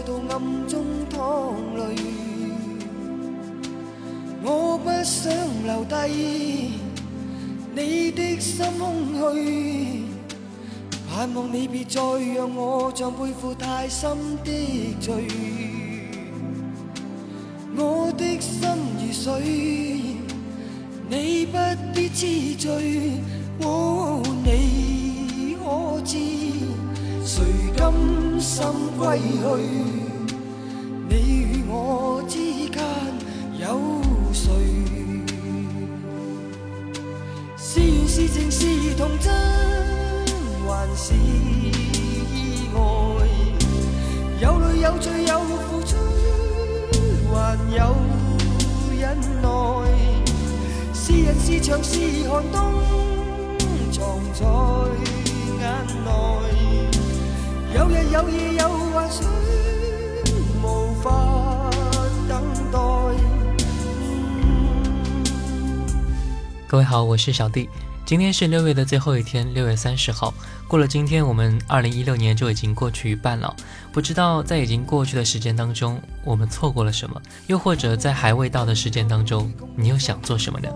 [0.00, 1.82] 盼望你没有为我又再度暗中淌泪，
[4.42, 5.30] 我不想
[5.64, 5.94] 留低
[7.74, 10.04] 你的心空虚，
[11.08, 12.00] 盼望你别再
[12.34, 15.26] 让我像背负太深的罪，
[17.76, 19.42] 我的心如水，
[21.08, 21.58] 你不
[21.94, 23.20] 必知罪，
[23.60, 24.89] 哦，你。
[28.50, 28.66] 心
[28.98, 29.22] 归去？
[31.08, 32.36] 你与我之
[32.68, 32.82] 间
[33.60, 33.78] 有
[34.32, 34.50] 谁？
[37.56, 39.32] 是缘是情是童真，
[40.66, 42.80] 还是意外？
[44.40, 45.94] 有泪有罪有付出，
[47.32, 47.94] 还有
[48.98, 49.48] 忍耐。
[50.92, 52.58] 是人是墙是寒冬，
[53.92, 54.44] 藏在
[55.60, 55.62] 眼
[56.04, 56.08] 内。
[57.72, 59.24] 有日有夜有幻想，
[60.60, 61.70] 无法
[62.28, 62.78] 等待。
[66.66, 67.68] 各位好，我是小弟。
[68.04, 70.34] 今天是六月的最后一天，六月三十号。
[70.66, 73.54] 过了今天，我们二零一六年就已经过去一半了。
[73.92, 77.22] 不知道在已经过去的时间当中，我们错过了什么？
[77.46, 80.68] 又或者在还未到的时间当中，你又想做什么呢？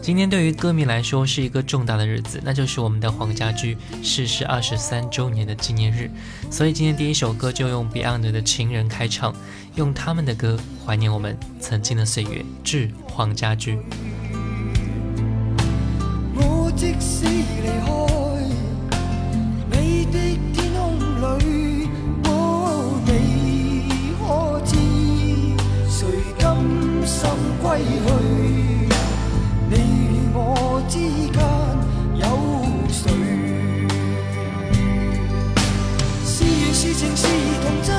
[0.00, 6.10] 今天对于歌迷来说是一个重大的日子，那就是我们的黄家驹逝世二十三周年的纪念日。
[6.50, 9.34] 所以今天第一首歌就用 Beyond 的情人开唱，
[9.74, 13.78] 用他们的歌怀念我们曾经的岁月，致黄家驹。
[16.34, 18.96] 我即使离开
[19.72, 20.18] 你的
[20.54, 20.98] 天空
[21.38, 21.88] 里，
[22.24, 23.10] 哦，你
[24.18, 24.74] 可知？
[25.90, 26.06] 谁
[26.38, 26.56] 甘
[27.06, 27.28] 心
[27.60, 28.47] 归去？
[36.98, 37.28] 情是
[37.62, 37.94] 童真，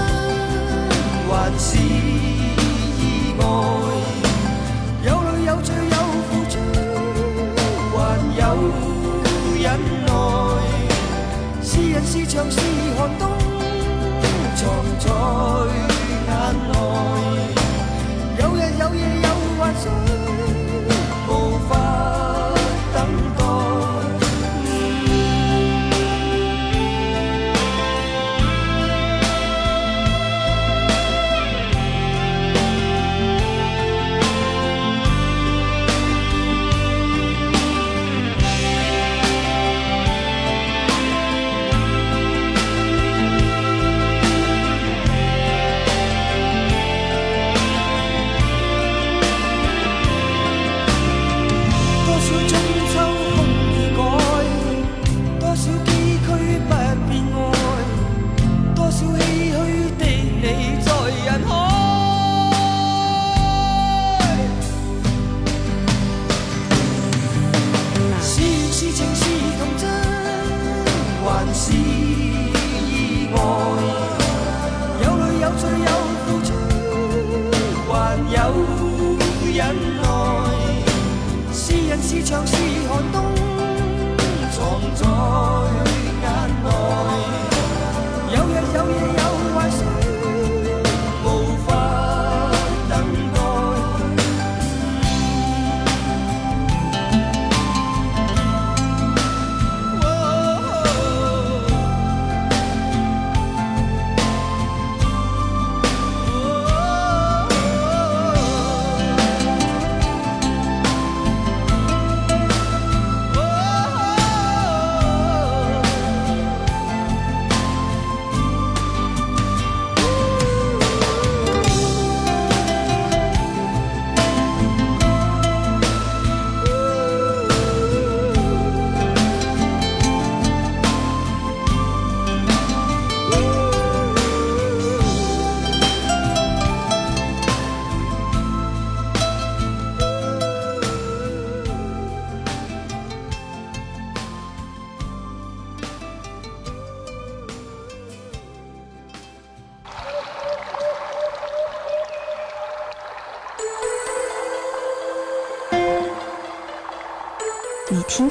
[1.29, 3.41] 还是意外？
[5.05, 6.53] 有泪有罪有付出，
[7.95, 7.97] 还
[8.35, 8.41] 有
[9.55, 9.65] 忍
[10.05, 10.11] 耐。
[11.63, 12.59] 是人是墙是
[12.97, 13.23] 寒冬，
[14.57, 14.59] 藏
[14.99, 15.07] 在
[16.27, 16.29] 眼
[16.67, 16.73] 内。
[18.37, 19.27] 有日有夜有
[19.57, 19.87] 幻想，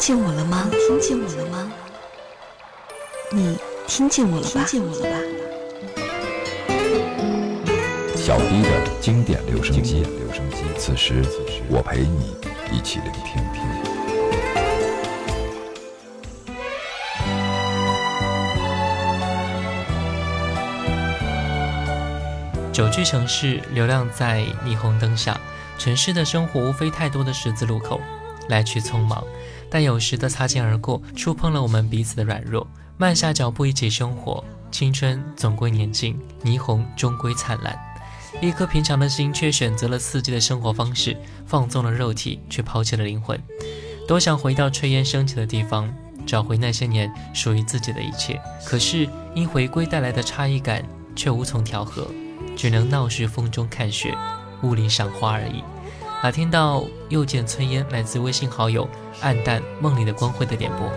[0.09, 0.67] 见我了吗？
[0.71, 1.71] 听见我了吗？
[3.31, 4.65] 你听见我了吧？
[4.65, 5.19] 听见我了吧？
[8.17, 10.65] 小 D 的经典留声机，留声机。
[10.79, 11.23] 此时，
[11.69, 12.35] 我陪你
[12.73, 13.45] 一起聆听。
[22.73, 25.39] 久居城市，流浪在霓虹灯下。
[25.77, 28.01] 城市的生活无非太多的十字路口，
[28.49, 29.23] 来去匆忙，
[29.71, 32.67] 但有时的擦肩而过，触碰了我们彼此的软弱。
[32.97, 34.45] 慢下脚步，一起生活。
[34.71, 37.79] 青春总归年轻，霓虹终归灿烂。
[38.41, 41.17] 一颗平常的心，却选择了刺激的生活方式，
[41.47, 43.41] 放纵了肉体，却抛弃了灵魂。
[44.07, 45.93] 多想回到炊烟升起的地方，
[46.27, 48.41] 找回那些年属于自己的一切。
[48.67, 50.85] 可是因回归带来的差异感，
[51.17, 52.07] 却无从调和，
[52.57, 54.15] 只能闹市风中看雪，
[54.63, 55.63] 雾里赏花而已。
[56.23, 58.89] 啊，听到又见炊烟，来自微信好友
[59.21, 60.91] 暗淡梦里的光辉的点播。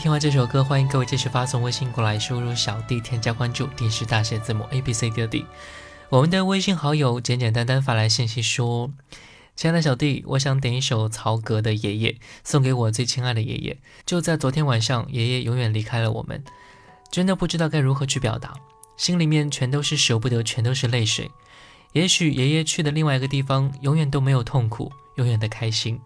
[0.00, 5.44] 听完这首歌，欢迎各位继续发送微信过来，输入小弟添加关注，D 是大写字母 A B C D 的 D。
[6.08, 8.90] 我们的微信好友简简单单发来信息说
[9.54, 12.12] ：“亲爱的小弟，我想点一首曹格的《爷爷》，
[12.42, 13.76] 送给我最亲爱的爷爷。
[14.06, 16.42] 就在昨天晚上，爷爷永远离开了我们，
[17.10, 18.54] 真的不知道该如何去表达，
[18.96, 21.30] 心里面全都是舍不得，全都是泪水。
[21.92, 26.00] 也许爷爷去的另外一个地方，永远都没有痛苦，永远的开心。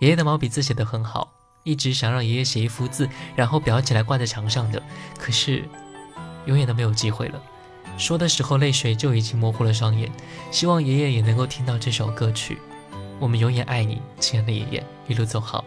[0.00, 1.32] 爷爷的毛笔字写得很好。”
[1.64, 4.82] 一直想让爷爷写一幅字，然后裱起来挂在墙上的，
[5.18, 5.68] 可是
[6.46, 7.40] 永远都没有机会了。
[7.98, 10.10] 说的时候，泪水就已经模糊了双眼。
[10.50, 12.58] 希望爷爷也能够听到这首歌曲。
[13.20, 15.64] 我们永远爱你，亲爱的爷爷，一路走好。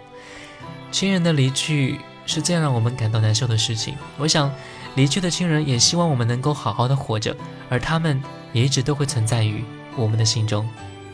[0.91, 3.95] 亲人的离去是最让我们感到难受的事情。
[4.17, 4.51] 我想，
[4.95, 7.35] 离去的亲人也希望我们能够好好的活着，
[7.69, 8.21] 而他们
[8.51, 9.63] 也一直都会存在于
[9.95, 10.67] 我们的心中。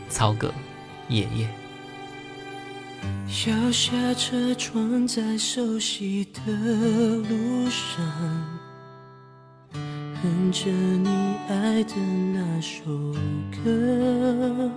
[0.08, 0.52] 曹格，
[1.08, 1.61] 爷爷。
[3.46, 8.04] 摇下车窗，在熟悉的路上，
[10.22, 11.08] 哼着你
[11.48, 11.96] 爱的
[12.32, 12.84] 那首
[13.64, 14.70] 歌。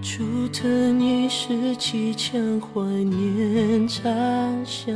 [0.00, 4.08] 竹藤一时气腔，怀念茶
[4.64, 4.94] 香，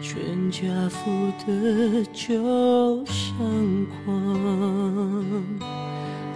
[0.00, 1.10] 全家福
[1.44, 3.34] 的旧相
[4.04, 5.44] 框。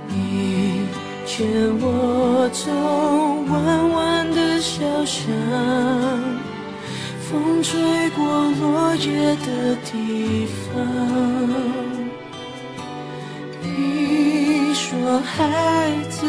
[0.08, 0.85] 你。
[1.26, 1.44] 牵
[1.80, 2.70] 我走
[3.50, 5.26] 弯弯的小巷，
[7.20, 8.24] 风吹过
[8.60, 10.64] 落叶的地方。
[13.60, 16.24] 你说孩子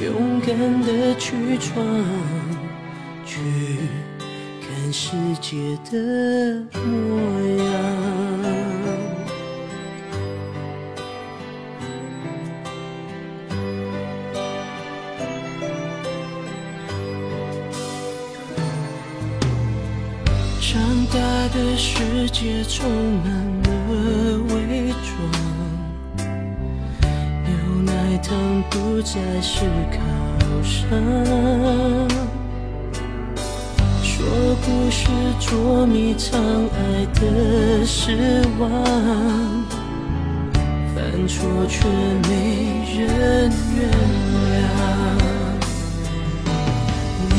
[0.00, 1.84] 勇敢的去闯，
[3.26, 3.38] 去
[4.62, 5.12] 看世
[5.42, 6.82] 界的模
[7.62, 8.33] 样。
[20.74, 21.14] 长大
[21.54, 22.90] 的世界充
[23.22, 23.30] 满
[23.62, 23.68] 了
[24.48, 25.14] 伪装，
[27.44, 27.48] 牛
[27.86, 28.34] 奶糖
[28.70, 29.60] 不再是
[29.92, 29.96] 靠
[30.64, 30.90] 山，
[34.02, 34.26] 说
[34.66, 35.06] 故事
[35.38, 38.68] 捉迷藏爱的失望，
[40.92, 41.86] 犯错却
[42.28, 42.32] 没
[42.98, 43.78] 人原
[44.50, 44.52] 谅。
[47.30, 47.38] 你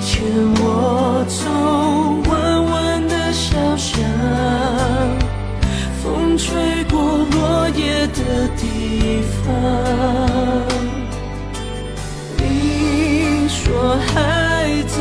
[0.00, 0.22] 牵
[0.62, 1.89] 我走
[6.42, 6.98] 吹过
[7.30, 9.44] 落叶的地方。
[12.38, 14.98] 你说孩子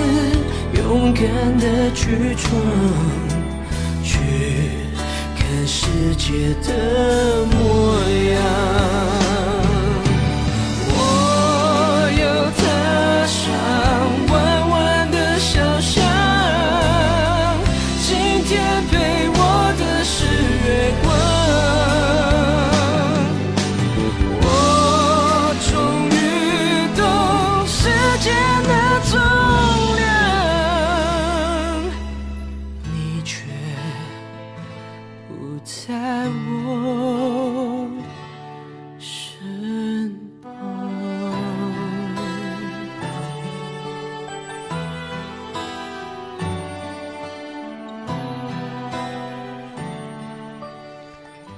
[0.78, 1.24] 勇敢
[1.58, 2.52] 的去闯，
[4.04, 4.20] 去
[5.38, 7.98] 看世界的模
[8.34, 9.19] 样。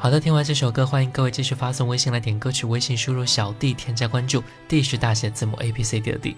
[0.02, 6.36] 好的，听完这首歌，欢迎各位继续发送微信来点歌曲，微信输入小弟添加关注，D 是大写字母 A B C D 的 D。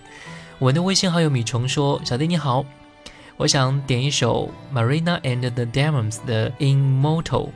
[0.59, 2.65] 我的微信好友米虫说：“小弟你好，
[3.37, 7.51] 我想点一首 Marina and the Diamonds 的 Immortal。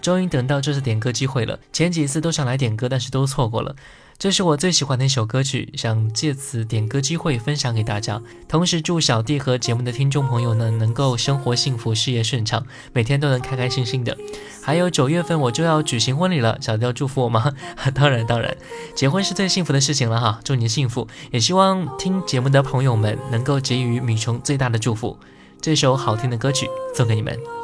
[0.00, 3.76] 终于等到这次点歌机会了，前几次都想来点歌，但是都错过了。
[4.20, 8.20] 这是我最喜欢的一首歌曲，想借此点歌机会分享给大家。
[8.46, 12.62] 同时祝小弟和节目的听众朋友呢，能够生活幸福，事业顺畅，
[12.92, 14.14] 每天都能开开心心的。
[14.62, 17.54] 还有九月份我就要举行婚礼了，小弟要祝福我吗？
[17.94, 18.54] 当然当然，
[18.94, 25.18] 结婚是最幸福的事情了哈，祝你幸福，也希望听节目的朋友们能够给予米虫最大的祝福。
[25.62, 27.59] 这首好听的歌曲送给你们。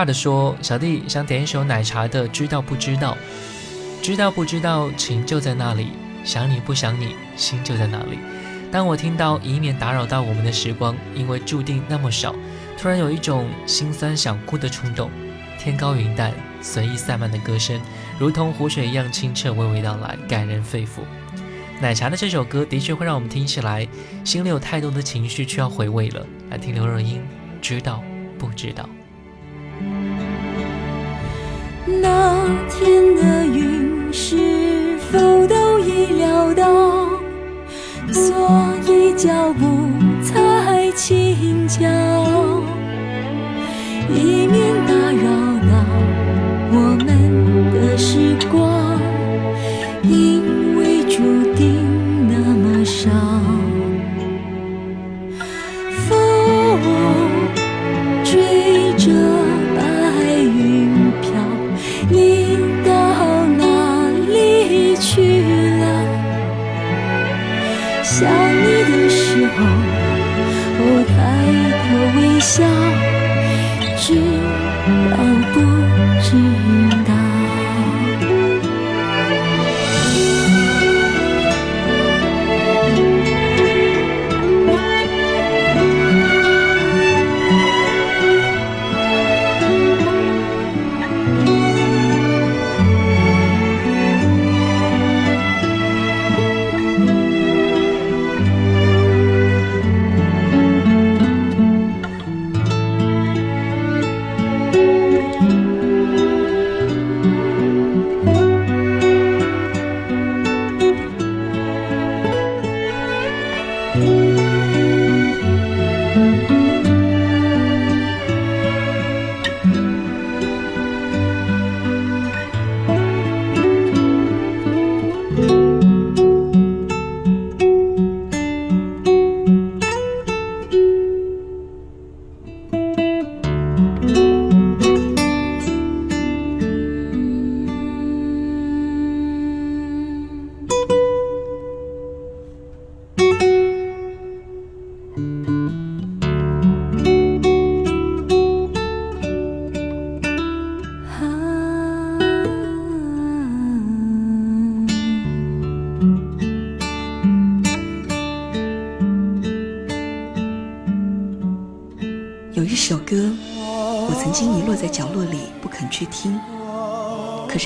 [0.00, 3.18] 卡尔的说：“小弟想点一首奶茶的《知道不知道》，
[4.02, 5.88] 知道不知道情就在那里，
[6.24, 8.18] 想你不想你心就在哪里。
[8.72, 12.34] 当我听到以免打扰到我们的时光，因为注定那么少，
[12.78, 15.10] 突然有一种心酸想哭的冲动。
[15.58, 16.32] 天高云淡，
[16.62, 17.78] 随意散漫的歌声，
[18.18, 21.02] 如同湖水一样清澈，娓娓道来，感人肺腑。
[21.78, 23.86] 奶茶的这首歌的确会让我们听起来
[24.24, 26.26] 心里有太多的情绪，需要回味了。
[26.48, 27.20] 来听刘若英，
[27.60, 28.02] 知道
[28.38, 28.88] 不知道？
[31.86, 37.08] 那天的云是否都已料到？
[38.12, 39.88] 所以脚步
[40.22, 41.59] 才轻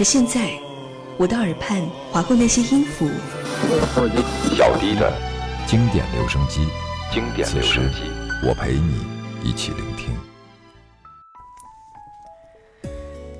[0.04, 0.50] 是现在，
[1.16, 1.80] 我的耳畔
[2.12, 3.08] 划过那些音符，
[4.54, 5.10] 小迪的
[5.66, 6.66] 经典留声机，
[7.10, 8.02] 经典留声机。
[8.46, 9.02] 我陪你
[9.42, 10.14] 一起聆听。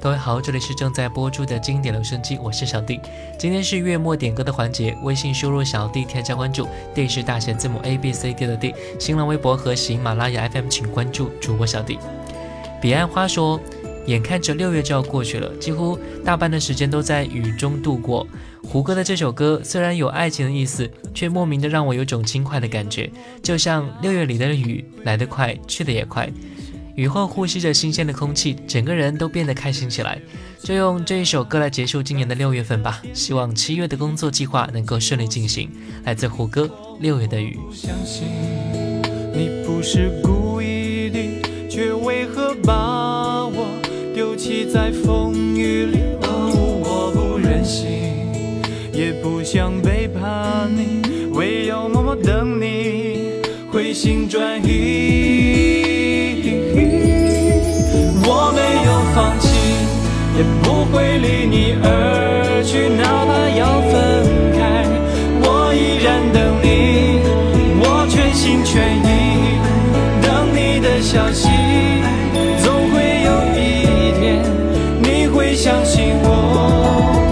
[0.00, 2.98] 各位好，这里是正在播出的经典留声机，我是小弟。
[3.38, 8.74] 今天是月末点歌的环节，微信输入小弟添加关注，D 是大写字母 A B C D 的 D。
[8.98, 11.98] 新浪微博和喜马拉雅 FM 请关注主播小弟。
[12.80, 13.60] 彼岸花说，
[14.06, 18.26] 眼看着六月就要过去了，几乎大半的时间都在雨中度过。
[18.62, 23.10] 胡歌的这首歌虽然有爱情的意思，却莫名的让我有种轻快的感觉，
[23.42, 26.30] 就像六月里的雨，来得快，去得也快。
[26.94, 30.20] 雨后呼吸着新鲜的空气，整个人都变得开心起来。
[30.62, 33.02] 就用这一首歌来结束今年的六月份吧。
[33.12, 35.68] 希望七月的工作计划能够顺利进行。
[36.04, 36.62] 来自胡歌
[37.00, 37.58] 《六月的雨》。
[37.74, 38.28] 相信
[39.34, 43.13] 你不是故意的，却为何把
[44.14, 45.98] 丢弃在风雨里？
[46.22, 47.88] 哦，我不忍心，
[48.92, 54.70] 也不想背叛你，唯有默默等你回心转意。
[58.24, 59.48] 我没有放弃，
[60.38, 63.92] 也不会离你而去，哪怕要分
[64.56, 64.86] 开，
[65.42, 67.18] 我依然等你，
[67.82, 69.58] 我全心全意
[70.22, 71.48] 等你的消息，
[75.54, 77.23] 相信我，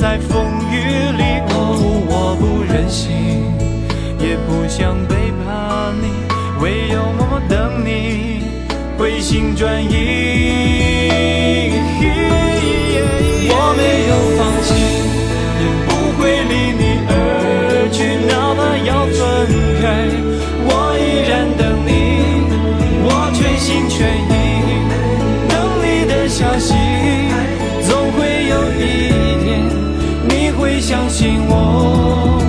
[0.00, 0.80] 在风雨
[1.12, 1.22] 里？
[1.50, 1.76] 哦，
[2.08, 3.44] 我不忍心，
[4.18, 6.08] 也不想背叛你，
[6.62, 8.44] 唯有默默等你
[8.96, 10.79] 回心转意。
[31.20, 32.40] 会相信我，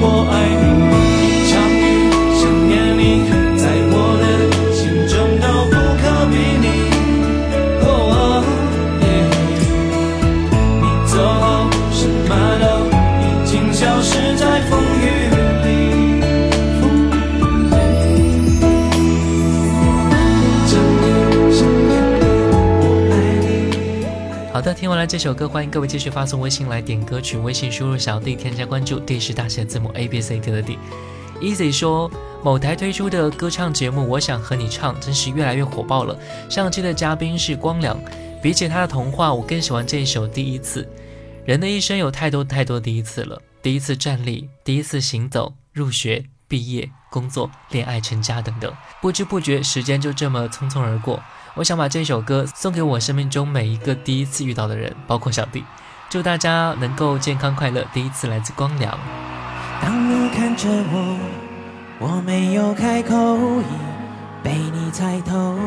[0.00, 0.71] 我爱你。
[25.02, 30.78] 完了这首歌，欢迎各位继续发送微信来点歌曲，微信输入小弟添加关注，D 是大写字母 A B C D 的 D。
[31.40, 32.08] Easy 说，
[32.40, 36.16] 某台推出的歌唱节目《我想和你唱》真是越来越火爆了。
[36.48, 37.98] 上期的嘉宾是光良，
[38.40, 40.82] 比起他的童话，我更喜欢这一首《第一次》。
[41.44, 51.20] 人的一生有太多太多第一次了，第一次站立，第一次行走，入学、毕业、工作、恋爱、成家等等，不知不觉时间就这么匆匆而过。
[51.54, 55.62] 我想把这首歌送给我生命中每一个第一次遇到的人，包括小弟。
[56.08, 57.84] 祝大家能够健康快乐。
[57.92, 58.98] 第一次来自光良。
[59.82, 61.18] 当你看着我，
[61.98, 63.16] 我没有开口，
[63.60, 63.64] 已
[64.42, 65.58] 被你猜透，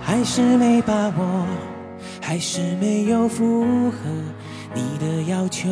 [0.00, 1.46] 还是没把握，
[2.20, 3.96] 还是没有符合
[4.74, 5.68] 你的要求，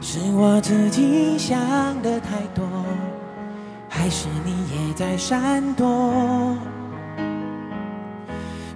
[0.00, 1.56] 是我自己想
[2.02, 2.64] 的太多，
[3.96, 6.54] 还是你也在闪躲？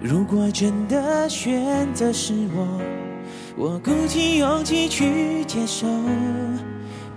[0.00, 2.66] 如果真的选择是我。
[3.54, 5.86] 我鼓起勇气去接受，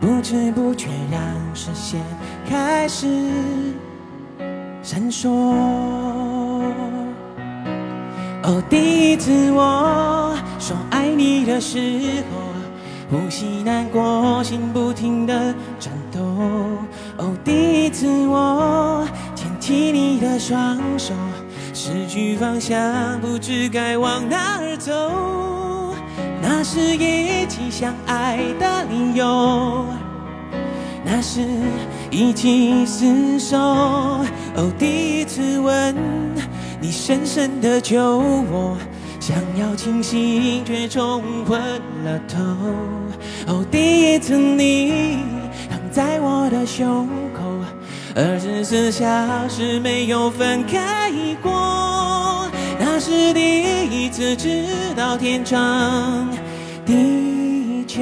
[0.02, 1.22] 不知不觉让
[1.56, 2.02] 视线
[2.46, 3.08] 开始
[4.82, 5.30] 闪烁。
[8.44, 11.80] 哦，第一次我说爱你的时
[12.30, 16.20] 候，呼吸难过，心不停的颤抖。
[17.18, 21.14] 哦，第一次我牵起你的双手，
[21.74, 24.92] 失去方向，不知该往哪儿走。
[26.42, 29.86] 那是一起相爱的理由，
[31.04, 31.42] 那是
[32.12, 33.58] 一起厮守。
[33.58, 35.96] 哦，第一次吻
[36.80, 38.78] 你，深深的救我，
[39.20, 41.60] 想要清醒却冲昏
[42.04, 42.40] 了头。
[43.48, 45.20] 哦，第一次你
[45.94, 47.44] 在我的胸口，
[48.16, 49.06] 二十四小
[49.48, 52.50] 时没有分开过。
[52.80, 54.66] 那是第一次知
[54.98, 56.28] 道天长
[56.84, 58.02] 地久。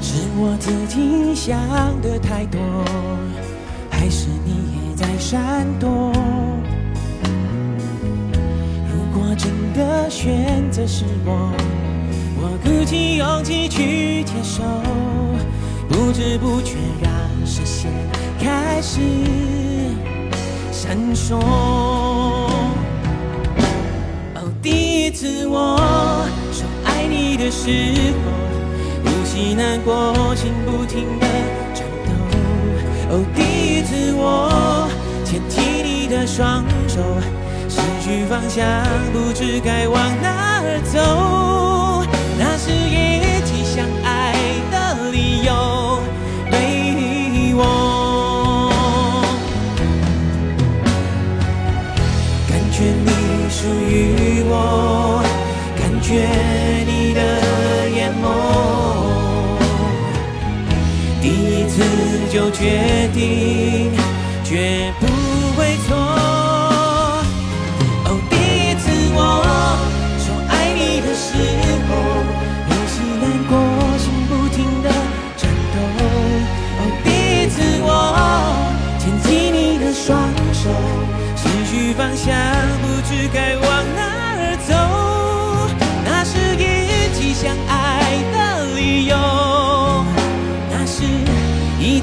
[0.00, 1.58] 是我自己想
[2.00, 2.60] 的太多，
[4.00, 4.52] 还是你
[4.88, 6.10] 也在闪躲？
[8.88, 11.52] 如果真的选择是我，
[12.40, 14.62] 我鼓起勇气去接受，
[15.86, 17.12] 不知不觉让
[17.44, 17.92] 视线
[18.38, 19.00] 开始
[20.72, 21.36] 闪烁。
[24.34, 25.76] 哦，第一次我
[26.52, 28.30] 说爱你的时候，
[29.04, 31.26] 呼吸难过，心不停的
[31.74, 32.12] 颤抖。
[33.10, 33.42] 哦，第
[33.82, 34.88] 自我
[35.24, 37.00] 牵起你的双手，
[37.68, 38.64] 失去方向，
[39.12, 42.06] 不知该往哪儿走。
[42.38, 44.34] 那是一起相爱
[44.70, 45.52] 的理由，
[62.30, 63.90] 就决定，
[64.44, 65.06] 绝不
[65.58, 65.96] 会错。
[68.06, 69.18] 哦，第一次我
[70.16, 71.26] 说爱你的时
[71.88, 71.90] 候，
[72.68, 73.52] 呼吸难过，
[73.98, 74.86] 心不停的
[75.36, 75.76] 颤抖。
[76.78, 77.90] 哦，第一次我
[79.00, 80.08] 牵起你的双
[80.54, 80.70] 手，
[81.34, 82.30] 失去方向，
[82.80, 83.69] 不知该往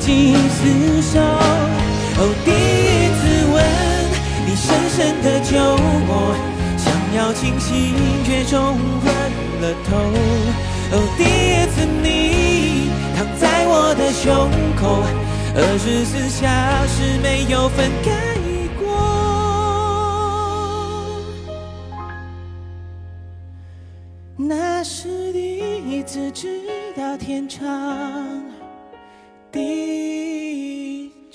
[0.08, 1.20] 心厮守。
[1.20, 3.20] 哦，第一次
[3.52, 3.56] 吻
[4.48, 5.52] 你，深深的救
[6.08, 6.12] 我，
[6.78, 7.67] 想要清醒
[8.24, 8.56] 却冲
[9.02, 9.06] 昏
[9.60, 9.89] 了头。
[10.93, 15.04] 哦，第一次你躺在我的胸口，
[15.54, 16.48] 二十四小
[16.88, 18.08] 时没有分开
[18.80, 18.88] 过。
[24.38, 26.62] 那是第一次知
[26.96, 28.47] 道天长。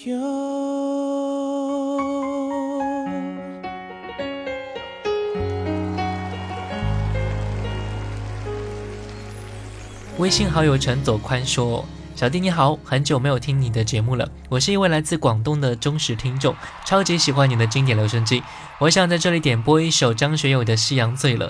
[0.04, 0.12] 微
[10.28, 11.84] 信好友陈左宽说
[12.16, 16.52] ：“小弟你好，很久没有听你的节目了，我是一位来自广东的忠实听众，
[16.84, 18.42] 超级喜欢你的经典留声机。
[18.80, 21.48] 我想在这里点播一首张学友的《夕阳醉了》。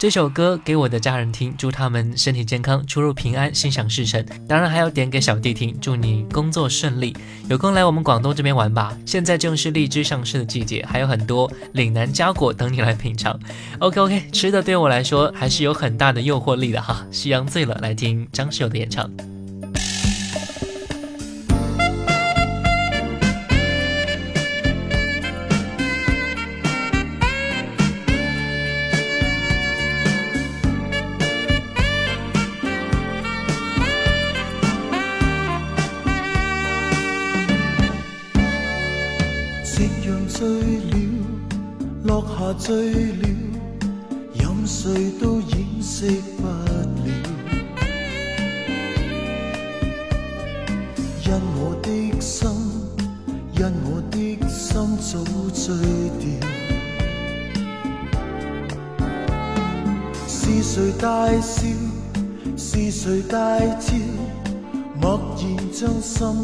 [0.00, 4.24] 这首歌给我的家人听，祝他们身体健康，出入平安，心想事成。
[4.48, 7.14] 当然还要点给小弟听，祝你工作顺利。
[7.50, 13.38] 有空来我们广东这边玩吧，现在正是荔枝上市的季节，还有很多岭南佳果等你来品尝。
[13.78, 17.06] OK OK，吃的对我来说还是有很大的诱惑力的哈。
[17.10, 19.06] 夕阳醉了，来听张学友的演唱。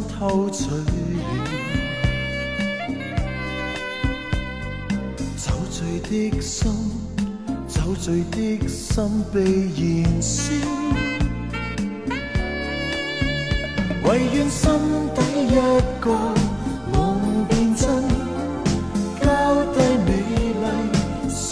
[0.06, 0.74] 偷取了。
[5.36, 6.72] 酒醉的心，
[7.68, 9.42] 酒醉的心被
[9.76, 10.34] 燃烧，
[14.04, 14.70] 唯愿心
[15.14, 15.54] 底一
[16.00, 16.06] 个
[16.92, 17.86] 梦变真，
[19.20, 19.26] 交
[19.74, 20.08] 低美
[20.62, 20.64] 丽
[21.28, 21.50] 唇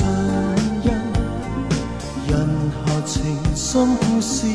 [0.85, 0.87] 印，
[2.29, 2.33] 人
[2.73, 3.13] 下情
[3.55, 3.63] 深
[3.97, 4.47] 故事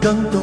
[0.00, 0.42] 更动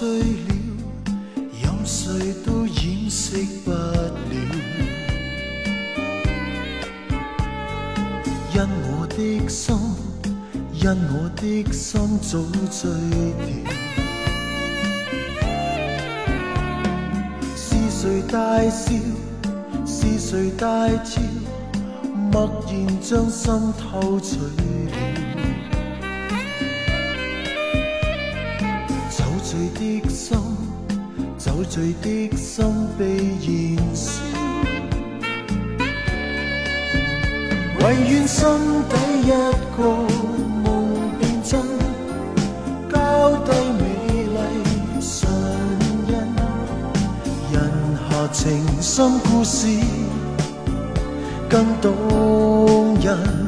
[0.00, 0.24] 醉了，
[1.62, 3.36] 任谁都掩饰
[3.66, 4.08] 不了。
[8.54, 9.76] 因我的心，
[10.72, 12.38] 因我的心早
[12.70, 12.90] 醉
[13.44, 13.52] 掉。
[17.54, 18.94] 是谁大笑？
[19.84, 21.20] 是谁大笑？
[22.32, 24.38] 默然将心偷取
[31.70, 32.66] 醉的心
[32.98, 33.04] 被
[33.46, 34.10] 燃烧，
[37.78, 38.44] 唯愿心
[38.88, 39.30] 底一
[39.76, 39.78] 个
[40.64, 40.66] 梦
[41.20, 41.62] 变真，
[42.92, 42.96] 交
[43.44, 43.82] 低美
[44.26, 44.36] 丽
[45.00, 45.30] 唇
[46.08, 46.12] 印，
[47.52, 47.56] 人
[48.10, 48.42] 下情
[48.82, 49.68] 深故事
[51.48, 51.94] 更动
[53.00, 53.39] 人。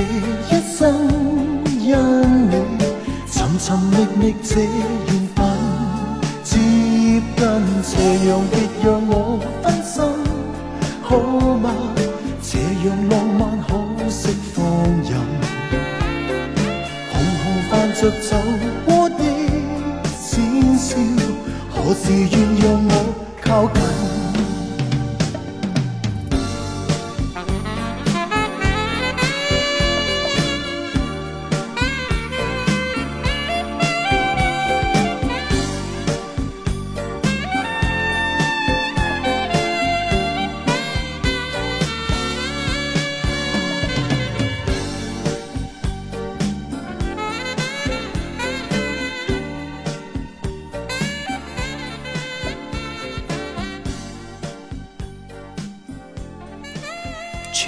[0.00, 0.82] 这一生，
[1.78, 1.94] 因
[2.48, 2.54] 你
[3.26, 5.38] 寻寻觅觅这缘分，
[6.42, 6.56] 接
[7.36, 7.40] 近
[7.82, 7.90] 斜
[8.26, 10.02] 阳别让我分心，
[11.02, 11.18] 好
[11.58, 11.70] 嗎？
[12.40, 14.64] 這樣浪漫可惜放
[15.02, 15.10] 任。
[17.12, 18.28] 红红泛着酒
[18.86, 19.22] 窝的
[20.18, 20.40] 浅
[20.78, 20.96] 笑，
[21.68, 22.32] 何时愿
[22.62, 22.90] 让我
[23.42, 23.99] 靠近？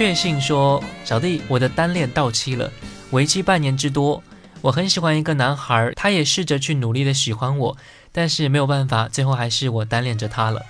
[0.03, 2.69] 确信说：“小弟，我的单恋到期了，
[3.11, 4.21] 为期半年之多。
[4.59, 7.77] 我很喜欢一个男孩，他也试着去努力的喜欢我，
[8.11, 10.61] 但是没有办法，最后还是我单恋着他了。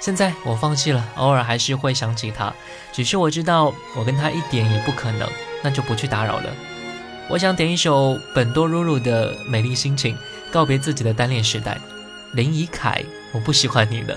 [0.00, 2.52] 现在我放弃了，偶尔还是会想起他，
[2.92, 5.28] 只是我知道我跟他一点也不可能，
[5.62, 6.52] 那就不去打扰了。
[7.28, 10.16] 我想点一首本多入入的《美丽心情》，
[10.50, 11.78] 告别自己的单恋时代。
[12.32, 14.16] 林怡凯，我不喜欢你了。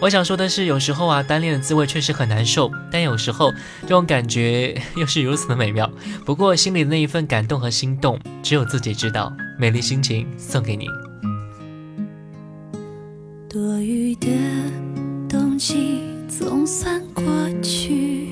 [0.00, 5.90] 我想说的是，有时候啊，单恋的滋味确实很难受，但有时候这种感觉 又是如此的美妙。
[6.26, 9.32] 不过心里的那一份感动和心动，只有自己知道。
[9.58, 10.86] 美丽心情送给你。
[13.48, 14.28] 多余的
[15.28, 17.24] 冬季总算过
[17.62, 18.28] 去，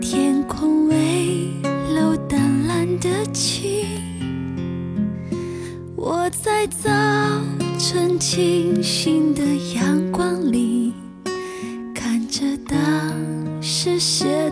[0.00, 1.50] 天空微
[1.92, 3.86] 露淡蓝的晴。
[5.96, 6.88] 我在早
[7.76, 9.42] 晨清醒的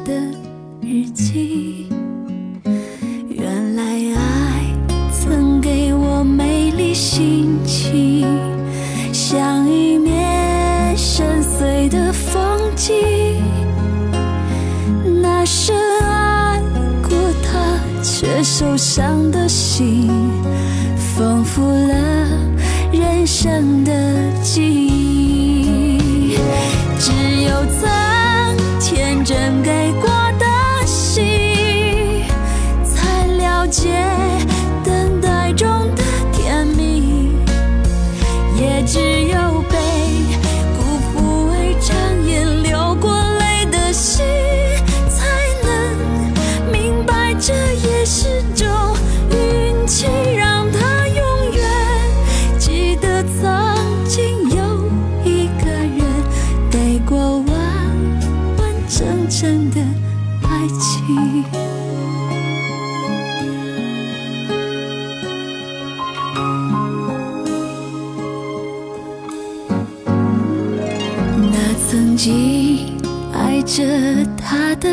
[0.08, 0.14] 的
[0.80, 1.77] 日记。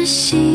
[0.05, 0.54] 心。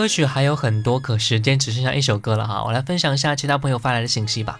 [0.00, 2.64] 歌曲还有很多，可时间只剩下一首歌了哈。
[2.64, 4.58] 我来分享一下其他朋友发来的信息吧。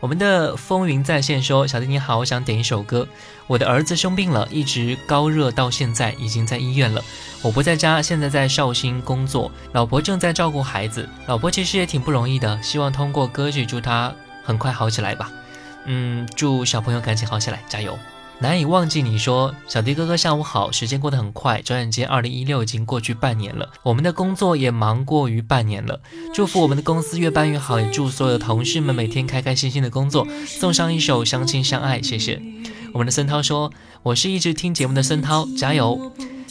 [0.00, 3.08] 我们的风云在线说：“小弟你好，我想点一首歌。
[3.46, 7.02] 我的儿子生病了，一直高热到现在，已经在医院了。
[7.40, 11.08] 我不在家，现在在绍兴工作，老婆正在照顾孩子。
[11.26, 14.12] 老婆其实也挺不容易的，希望通过歌曲祝她
[14.44, 15.32] 很快好起来吧。
[15.86, 17.98] 嗯，祝小朋友赶紧好起来，加油！”
[18.42, 26.00] 难以忘记你说，小迪哥哥下午好，时间过得很快，转眼间二零一六已经过去半年了，我们的工作也忙过于半年了。
[26.34, 30.26] 祝福我们的公司越办越好，也祝所有的同事们每天开开心心的工作。
[30.44, 32.42] 送上一首《相亲相爱》，谢谢。
[32.92, 33.72] 我们的孙涛说，
[34.02, 36.10] 我是一直听节目的孙涛，加油。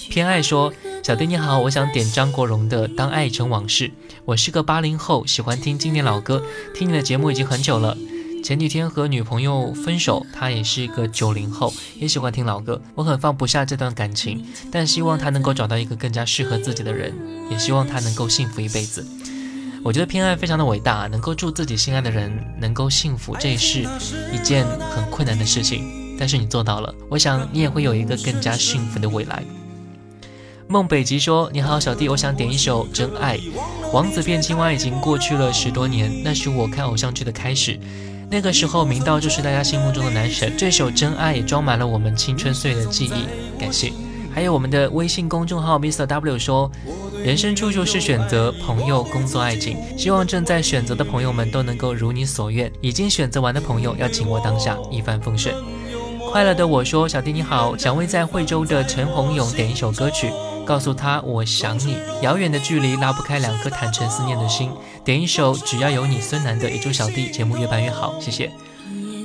[0.10, 0.74] 偏爱说，
[1.04, 3.89] 小迪你好，我想点张国荣的《当爱成往事》。
[4.24, 6.42] 我是个八零后，喜欢听经典老歌，
[6.74, 7.98] 听你的节目已经很久了。
[8.44, 12.82] 前几天和女朋友分手，她也是一个九零后，也喜欢听老歌。
[12.96, 17.14] 我很放不下这段感情，但希望她能够找到一个更加适合自己的人，
[17.52, 19.06] 也希望她能够幸福一辈子。
[19.84, 23.88] 我觉得偏爱非常的伟大，能够祝自己心爱的人能够幸福，这是
[24.34, 26.94] 一件很困难的事情，但是你做到了。
[27.10, 29.44] 我想你也会有一个更加幸福的未来。
[30.68, 33.38] 孟北极说：“你好，小弟，我想点一首《真爱》。
[33.92, 37.78] 王子变青蛙已经过去了十多年，那是我看偶像剧的开始。
[38.32, 40.53] 那个时候，明道就是大家心目中的男神。
[40.57, 43.59] 这首《真爱》也装满了我们青春岁月的记忆。
[43.59, 43.91] 感谢。
[44.34, 46.71] 还有我们的微信公众号 Mr W 说：
[47.25, 49.77] 人生处处是选择，朋友、工作、爱情。
[49.97, 55.53] 希望正在选择的朋友们都能够如你所愿，已经选择完的朋友要紧握当下，一帆风顺。
[56.32, 60.32] 快乐的我说：小弟你好，想为在惠州的陈洪勇点一首歌曲。”
[60.65, 64.71] 告诉他我想你，遥远的距离拉不开两颗坦诚思念的心。
[65.03, 68.49] 点一首只要有你孙楠的，也祝小弟节目越办越好，谢谢。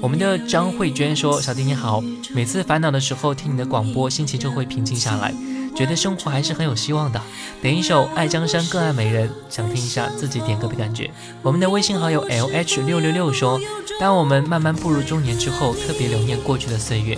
[0.02, 2.02] 我们的张慧娟说：“小弟你好，
[2.34, 5.32] 每次烦恼的时候听你的广播，心情就会平静下来，
[5.76, 7.20] 觉得生活还是很有希望的。”
[7.62, 11.10] 点一首《爱江山更爱美人》，想听一下自己点歌的感觉。
[11.42, 13.60] 我们的微信好友 L H 六六六说
[14.00, 17.16] ：“当我们慢慢步入中年之后，特别留念过去的岁月，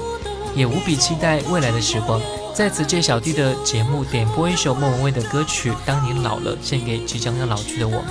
[0.54, 2.20] 也无比期待未来的时光。”
[2.54, 8.06] 在此借小弟的节目点播一首莫文蔚的歌曲《当你老了》，献给即将要老去的我们。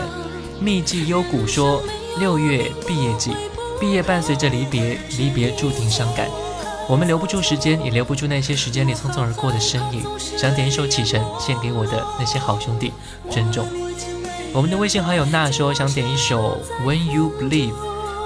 [0.61, 1.83] 秘技幽谷说：
[2.17, 3.31] 六月毕业季，
[3.77, 6.29] 毕业伴随着离别，离别注定伤感。
[6.89, 10.01] 我们留不住时间，也留不住那些时间里匆匆而过的身影。
[10.17, 12.93] 想点一首《启程》，献给我的那些好兄弟，
[13.29, 13.67] 珍重。
[14.53, 17.73] 我们的微信好友娜说想点一首《When You Believe》，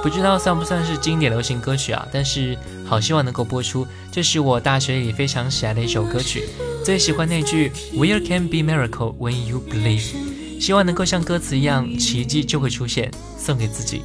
[0.03, 2.07] 不知道算不算是经典流行歌曲啊？
[2.11, 2.55] 但是
[2.85, 3.87] 好希望能够播出。
[4.11, 6.47] 这是我大学里非常喜爱的一首歌曲，
[6.85, 13.09] 最喜欢那句 “Where can be miracle when you believe”，希望能够像歌词一样，奇迹就会出现，
[13.39, 14.03] 送给自己。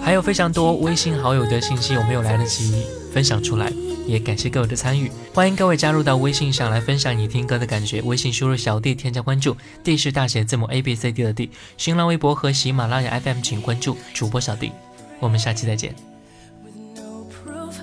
[0.00, 3.72] 还有非常多微信好友的信息，我没有来得及分享出来。
[4.06, 8.02] 也感谢各位的参与，欢迎各位加入到微信上来分享你听歌的感觉。
[8.02, 11.48] 微信输入小弟添加关注，D 是大写字母 A B C D 的 D。
[11.78, 14.72] 新浪微博和喜马拉雅 FM 请关注主播小弟。
[15.20, 15.94] 我们下期再见。
[16.62, 17.80] with no proof